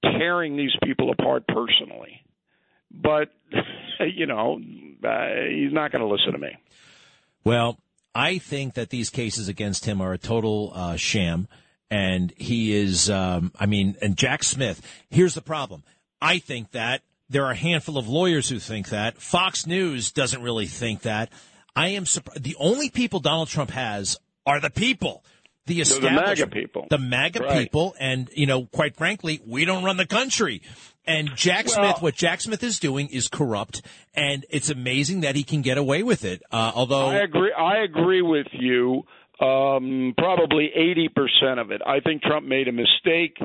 [0.03, 2.21] tearing these people apart personally.
[2.91, 3.31] But,
[4.15, 4.61] you know,
[5.03, 6.57] uh, he's not going to listen to me.
[7.45, 7.79] Well,
[8.15, 11.49] I think that these cases against him are a total uh, sham,
[11.91, 13.11] and he is.
[13.11, 14.81] Um, I mean, and Jack Smith.
[15.11, 15.83] Here's the problem.
[16.23, 19.21] I think that there are a handful of lawyers who think that.
[19.21, 21.31] Fox News doesn't really think that.
[21.77, 22.43] I am surprised.
[22.43, 25.25] The only people Donald Trump has are the people.
[25.67, 26.87] The They're the MAGA establishment, people.
[26.91, 27.59] the MAGA Right.
[27.63, 30.61] people, and you know, quite frankly, we don't run the country.
[31.07, 33.81] And Jack Well- Smith, what Jack Smith is doing is corrupt,
[34.15, 36.43] and it's amazing that he can get away with it.
[36.53, 37.53] Uh, although I agree.
[37.53, 39.05] I agree with you.
[39.41, 41.81] Um, probably eighty percent of it.
[41.85, 43.37] I think Trump made a mistake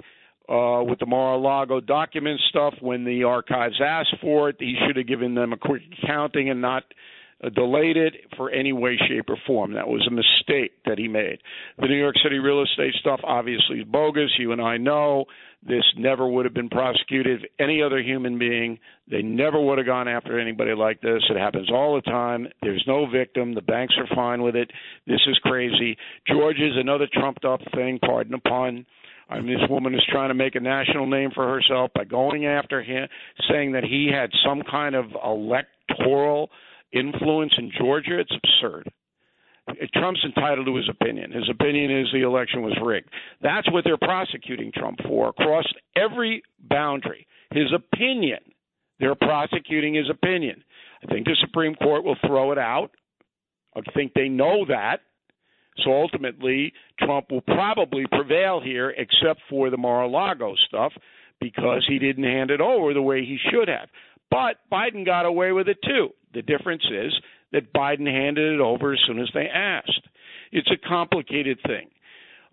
[0.47, 4.57] uh, with the Mar-a-Lago document stuff when the archives asked for it.
[4.59, 6.83] He should have given them a quick accounting and not
[7.41, 9.73] Uh, delayed it for any way, shape, or form.
[9.73, 11.39] That was a mistake that he made.
[11.77, 14.31] The New York City real estate stuff obviously is bogus.
[14.37, 15.25] You and I know
[15.65, 17.47] this never would have been prosecuted.
[17.57, 21.23] Any other human being, they never would have gone after anybody like this.
[21.29, 22.47] It happens all the time.
[22.61, 23.55] There's no victim.
[23.55, 24.69] The banks are fine with it.
[25.07, 25.97] This is crazy.
[26.27, 28.85] George is another trumped up thing, pardon the pun.
[29.29, 32.47] I mean, this woman is trying to make a national name for herself by going
[32.47, 33.07] after him,
[33.49, 36.49] saying that he had some kind of electoral
[36.91, 38.19] influence in Georgia.
[38.19, 38.89] It's absurd.
[39.93, 41.31] Trump's entitled to his opinion.
[41.31, 43.09] His opinion is the election was rigged.
[43.41, 47.27] That's what they're prosecuting Trump for across every boundary.
[47.51, 48.39] His opinion.
[48.99, 50.63] They're prosecuting his opinion.
[51.03, 52.91] I think the Supreme Court will throw it out.
[53.75, 55.01] I think they know that.
[55.85, 60.91] So ultimately, Trump will probably prevail here, except for the Mar-a-Lago stuff,
[61.39, 63.87] because he didn't hand it over the way he should have.
[64.29, 66.09] But Biden got away with it too.
[66.33, 67.13] The difference is
[67.51, 70.07] that Biden handed it over as soon as they asked.
[70.51, 71.89] It's a complicated thing.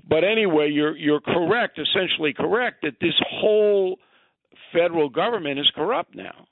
[0.08, 3.98] But anyway, you're you're correct, essentially correct that this whole
[4.72, 6.46] federal government is corrupt now.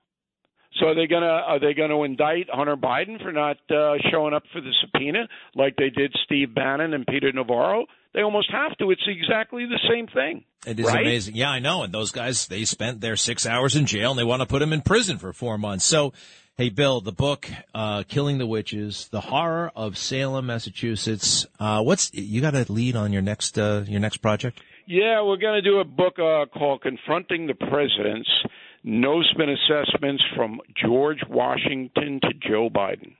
[0.80, 4.42] So are they gonna are they gonna indict Hunter Biden for not uh, showing up
[4.52, 7.86] for the subpoena like they did Steve Bannon and Peter Navarro?
[8.12, 8.90] They almost have to.
[8.90, 10.44] It's exactly the same thing.
[10.66, 11.02] It is right?
[11.02, 11.36] amazing.
[11.36, 11.82] Yeah, I know.
[11.82, 14.60] And those guys, they spent their six hours in jail and they want to put
[14.60, 15.84] them in prison for four months.
[15.84, 16.12] So,
[16.56, 21.46] hey, Bill, the book, uh, Killing the Witches, The Horror of Salem, Massachusetts.
[21.58, 24.60] Uh, what's, you got a lead on your next, uh, your next project?
[24.86, 28.28] Yeah, we're going to do a book uh, called Confronting the Presidents
[28.84, 33.14] No Spin Assessments from George Washington to Joe Biden.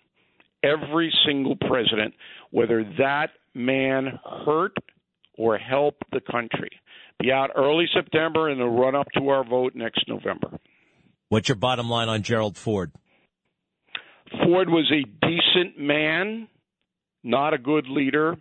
[0.63, 2.15] Every single president,
[2.51, 4.77] whether that man hurt
[5.37, 6.71] or helped the country.
[7.21, 10.59] Be out early September and the run up to our vote next November.
[11.29, 12.93] What's your bottom line on Gerald Ford?
[14.43, 16.49] Ford was a decent man,
[17.23, 18.37] not a good leader,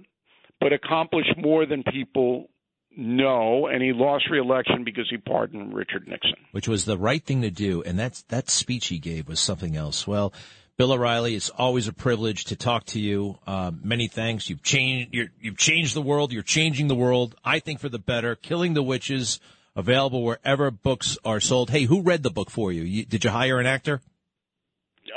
[0.60, 2.50] but accomplished more than people
[2.96, 6.36] know, and he lost re-election because he pardoned Richard Nixon.
[6.52, 9.76] Which was the right thing to do, and that's that speech he gave was something
[9.76, 10.08] else.
[10.08, 10.34] Well,
[10.78, 13.38] Bill O'Reilly, it's always a privilege to talk to you.
[13.46, 14.50] Uh, many thanks.
[14.50, 15.14] You've changed.
[15.14, 16.34] you have changed the world.
[16.34, 17.36] You're changing the world.
[17.44, 18.36] I think for the better.
[18.36, 19.40] Killing the Witches,
[19.76, 21.70] available wherever books are sold.
[21.70, 22.82] Hey, who read the book for you?
[22.84, 24.02] you did you hire an actor?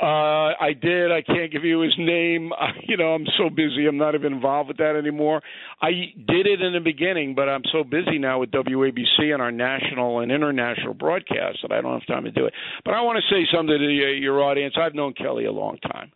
[0.01, 1.11] Uh, I did.
[1.11, 2.51] I can't give you his name.
[2.67, 3.85] Uh, you know, I'm so busy.
[3.87, 5.41] I'm not even involved with that anymore.
[5.81, 5.91] I
[6.27, 10.21] did it in the beginning, but I'm so busy now with WABC and our national
[10.21, 12.53] and international broadcasts that I don't have time to do it.
[12.83, 14.75] But I want to say something to the, your audience.
[14.75, 16.11] I've known Kelly a long time,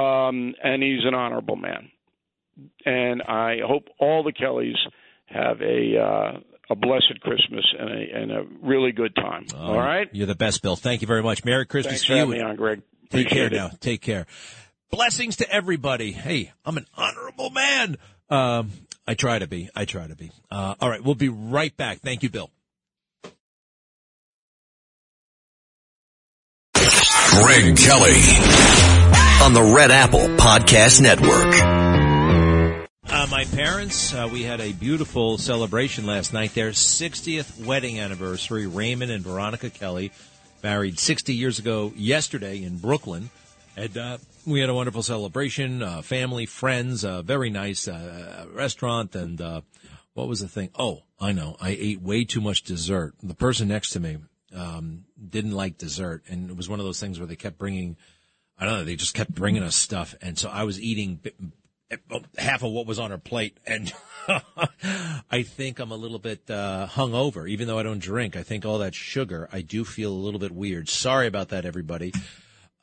[0.00, 1.90] um, and he's an honorable man.
[2.86, 4.76] And I hope all the Kellys
[5.26, 6.40] have a uh,
[6.70, 9.44] a blessed Christmas and a, and a really good time.
[9.56, 10.08] all right.
[10.12, 10.76] You're the best, Bill.
[10.76, 11.44] Thank you very much.
[11.44, 12.18] Merry Christmas Thanks to for you.
[12.20, 12.82] having me on, Greg.
[13.10, 13.52] Take care it.
[13.52, 13.70] now.
[13.80, 14.26] Take care.
[14.90, 16.12] Blessings to everybody.
[16.12, 17.96] Hey, I'm an honorable man.
[18.28, 18.70] Um,
[19.06, 19.68] I try to be.
[19.74, 20.30] I try to be.
[20.50, 21.02] Uh, all right.
[21.02, 22.00] We'll be right back.
[22.00, 22.50] Thank you, Bill.
[26.74, 28.20] Greg Kelly
[29.42, 31.79] on the Red Apple Podcast Network.
[33.12, 36.54] Uh, my parents, uh, we had a beautiful celebration last night.
[36.54, 38.68] Their 60th wedding anniversary.
[38.68, 40.12] Raymond and Veronica Kelly
[40.62, 43.30] married 60 years ago yesterday in Brooklyn.
[43.76, 45.82] And uh, we had a wonderful celebration.
[45.82, 49.16] Uh, family, friends, uh, very nice uh, restaurant.
[49.16, 49.62] And uh,
[50.14, 50.70] what was the thing?
[50.78, 51.56] Oh, I know.
[51.60, 53.14] I ate way too much dessert.
[53.24, 54.18] The person next to me
[54.54, 57.96] um, didn't like dessert, and it was one of those things where they kept bringing.
[58.58, 58.84] I don't know.
[58.84, 61.20] They just kept bringing us stuff, and so I was eating
[62.38, 63.92] half of what was on her plate, and
[65.30, 68.36] I think I'm a little bit uh, hungover, even though I don't drink.
[68.36, 70.88] I think all that sugar, I do feel a little bit weird.
[70.88, 72.12] Sorry about that, everybody.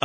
[0.00, 0.04] Uh,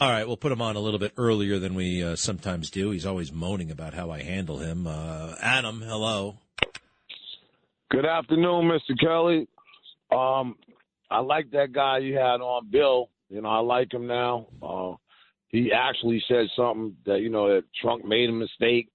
[0.00, 2.90] all right, we'll put him on a little bit earlier than we uh, sometimes do.
[2.90, 4.86] He's always moaning about how I handle him.
[4.86, 6.38] Uh, Adam, hello.
[7.90, 8.98] Good afternoon, Mr.
[9.00, 9.48] Kelly.
[10.12, 10.56] Um,
[11.10, 13.08] I like that guy you had on, Bill.
[13.30, 14.46] You know, I like him now.
[14.62, 14.94] Uh,
[15.48, 18.88] he actually said something that you know that Trump made a mistake.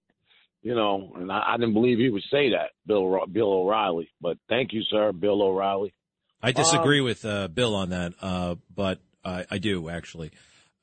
[0.62, 4.10] You know, and I, I didn't believe he would say that, Bill Bill O'Reilly.
[4.22, 5.94] But thank you, sir, Bill O'Reilly.
[6.42, 10.32] I disagree with uh, Bill on that, uh, but I, I do actually.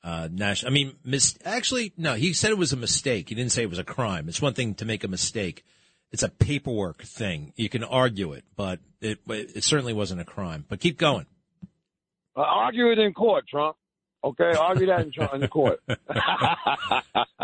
[0.03, 3.29] Uh, Nash, I mean, mis- actually, no, he said it was a mistake.
[3.29, 4.27] He didn't say it was a crime.
[4.27, 5.63] It's one thing to make a mistake.
[6.11, 7.53] It's a paperwork thing.
[7.55, 10.65] You can argue it, but it, it certainly wasn't a crime.
[10.67, 11.27] But keep going.
[12.35, 13.77] Uh, argue it in court, Trump.
[14.23, 15.81] Okay, argue that in, in the court.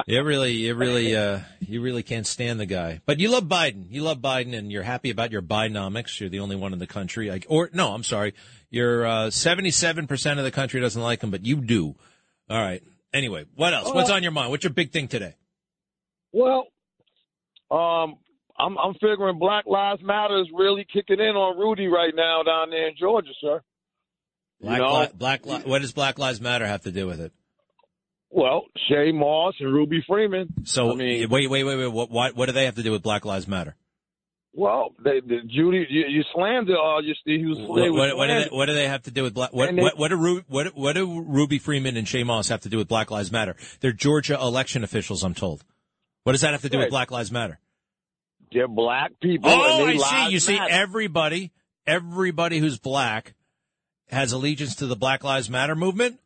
[0.06, 3.02] You really, you really, uh, you really can't stand the guy.
[3.06, 3.88] But you love Biden.
[3.90, 6.22] You love Biden, and you're happy about your Bidenomics.
[6.22, 7.30] You're the only one in the country.
[7.30, 8.34] I, or no, I'm sorry.
[8.70, 11.96] You're uh, 77% of the country doesn't like him, but you do.
[12.50, 12.82] All right.
[13.14, 13.94] Anyway, what else?
[13.94, 14.50] What's on your mind?
[14.50, 15.36] What's your big thing today?
[16.32, 16.68] Well,
[17.70, 18.16] um,
[18.58, 22.70] I'm I'm figuring Black Lives Matter is really kicking in on Rudy right now down
[22.70, 23.62] there in Georgia, sir.
[24.60, 25.00] You Black, know?
[25.00, 27.32] li- Black, li- what does Black Lives Matter have to do with it?
[28.30, 30.50] Well, Shaye Moss and Ruby Freeman.
[30.66, 31.88] So I mean, wait, wait, wait, wait.
[31.88, 33.76] What, what, what do they have to do with Black Lives Matter?
[34.54, 36.76] well, they, the, Judy, you, you slammed it.
[36.76, 39.22] Uh, you, was, What, they what, what, do they, what do they have to do
[39.22, 39.54] with Black?
[39.54, 42.62] What, they- what, what, do Ru, what, what do Ruby Freeman and Shaye Moss have
[42.62, 43.56] to do with Black Lives Matter?
[43.82, 45.64] They're Georgia election officials, I'm told.
[46.24, 47.60] What does that have to do with Black Lives Matter?
[48.52, 49.50] They're black people.
[49.52, 50.34] Oh, and I see.
[50.34, 51.52] You see, everybody,
[51.86, 53.34] everybody who's black
[54.10, 56.20] has allegiance to the Black Lives Matter movement.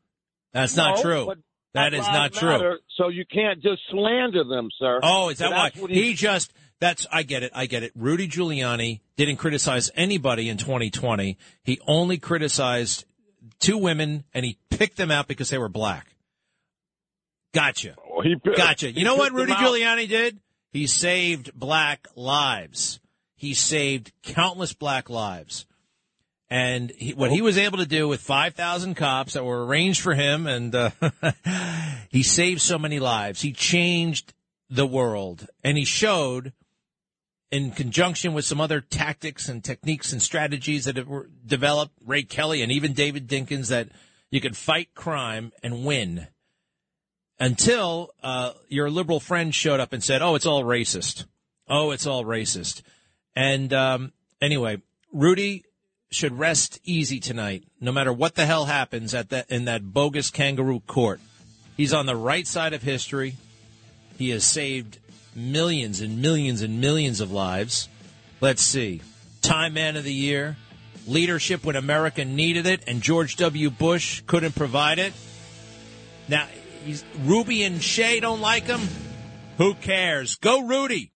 [0.53, 1.34] That's not true.
[1.73, 2.49] That is not true.
[2.49, 4.99] Matter, so you can't just slander them, sir.
[5.01, 5.71] Oh, is that why?
[5.77, 7.93] what He just, that's, I get it, I get it.
[7.95, 11.38] Rudy Giuliani didn't criticize anybody in 2020.
[11.63, 13.05] He only criticized
[13.59, 16.07] two women and he picked them out because they were black.
[17.53, 17.95] Gotcha.
[18.09, 18.89] Oh, he pi- Gotcha.
[18.89, 19.53] he You know what Rudy.
[19.53, 20.39] Giuliani did?
[20.71, 22.99] He saved black lives.
[23.36, 25.65] He saved countless black lives.
[26.51, 30.13] And he, what he was able to do with 5,000 cops that were arranged for
[30.13, 30.89] him, and uh,
[32.09, 33.41] he saved so many lives.
[33.41, 34.33] He changed
[34.69, 35.47] the world.
[35.63, 36.51] And he showed,
[37.51, 42.61] in conjunction with some other tactics and techniques and strategies that were developed, Ray Kelly
[42.61, 43.87] and even David Dinkins, that
[44.29, 46.27] you could fight crime and win
[47.39, 51.25] until uh, your liberal friend showed up and said, "Oh, it's all racist.
[51.69, 52.81] Oh, it's all racist."
[53.37, 54.81] And um, anyway,
[55.13, 55.63] Rudy
[56.12, 60.30] should rest easy tonight, no matter what the hell happens at that in that bogus
[60.30, 61.22] kangaroo court.
[61.78, 63.38] He's on the right side of history.
[64.18, 64.99] He has saved
[65.34, 67.88] millions and millions and millions of lives.
[68.41, 69.01] Let's see.
[69.41, 70.57] Time Man of the Year,
[71.07, 73.70] leadership when America needed it and George W.
[73.70, 75.14] Bush couldn't provide it.
[76.28, 76.45] Now,
[76.84, 78.82] he's, Ruby and Shaye don't like him.
[79.57, 80.36] Who cares?
[80.36, 81.09] Go Rudy.